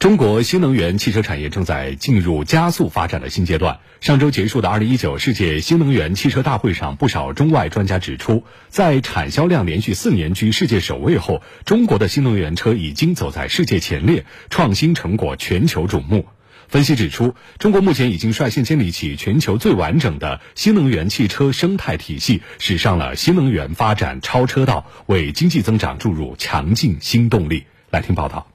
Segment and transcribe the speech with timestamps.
[0.00, 3.80] 中国新能源汽车产业正在进入加速发展的新阶段。
[4.00, 16.24] 上周结束的2019世界新能源汽车大会上，不少中外专家指出，在产销量连续四年居世界首位后，中国的新能源车已经走在世界前列，创新成果全球瞩目。
[16.68, 27.64] 分析指出，中国目前已经率先建立起全球最完整的新能源汽车生态体系，驶上了新能源发展超车道，为经济增长注入强劲新动力。
[27.90, 28.46] 来听报道。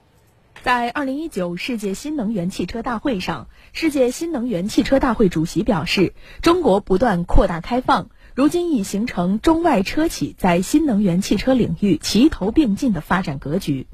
[0.66, 13.86] 在二零一九世界新能源汽车大会上，世界新能源汽车大会主席表示，中国不断扩大开放，如今已形成中外车企在新能源汽车领域齐头并进的发展格局。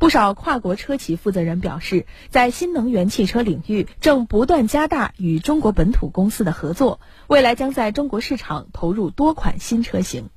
[0.00, 6.98] 不少跨国车企负责人表示，在新能源汽车领域正不断加大与中国本土公司的合作，
[7.28, 10.30] 未来将在中国市场投入多款新车型。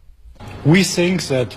[0.64, 1.48] We think that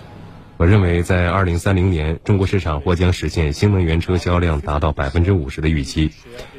[0.62, 6.12] 我认为，在二零三零年，中国市场或将实现新能源车销量达到百分之五十的预期。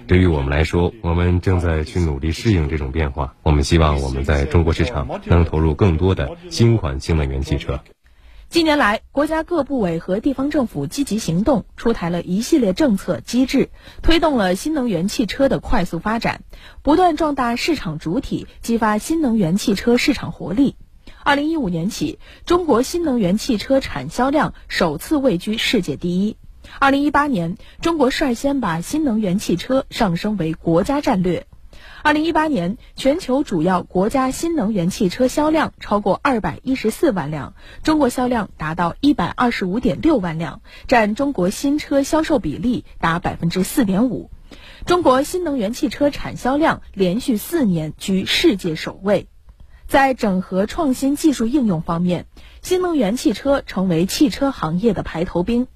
[0.07, 3.33] 对于我们来说，我们正在去努力适应这种变化。
[3.43, 7.79] 我们希望我们在中国市场能投入更多的新款新能源汽车。
[8.49, 13.69] 近年来，国家各部委和地方政府积极行动，出台了一系列政策机制，
[14.01, 16.41] 推动了新能源汽车的快速发展，
[16.81, 20.75] 不断壮大市场主体，激发新能源汽车市场活力。
[21.25, 26.35] 二零一五年起，中国新能源汽车产销量首次位居世界第一。
[26.79, 31.47] 二零一八年，中国率先把新能源汽车上升为国家战略。
[32.01, 44.29] 二零一八年，全球主要国家新能源汽车销量超过二百一十四万辆，中国销量达到一百二十五点六万辆，占中国新车销售比例达百分之四点五。
[44.85, 49.29] 中国新能源汽车产销量连续四年居世界首位。
[49.93, 52.25] 在整合创新技术应用方面，
[52.63, 55.67] 新能源汽车成为汽车行业的排头兵。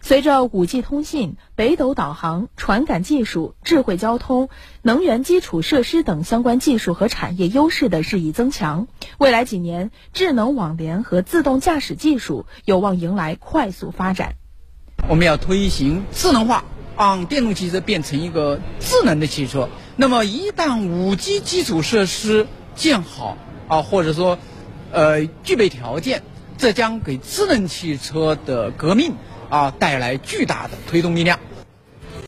[0.00, 4.48] 随着 5G 通信、北斗导航、传感技术、智慧交通、
[4.80, 14.36] 能源基础设施等相关技术和产业优势的日益增强，未来几年，智能网联和自动驾驶技术有望迎来快速发展。
[15.10, 16.64] 我们要推行智能化，
[16.96, 19.68] 让电动汽车变成一个智能的汽车。
[19.94, 23.36] 那么，一旦 5G 基础设施建好，
[23.68, 24.38] 啊，或者说，
[24.90, 26.22] 呃，具备条件，
[26.56, 29.14] 这将给智能汽车的革命
[29.50, 31.38] 啊带来巨大的推动力量。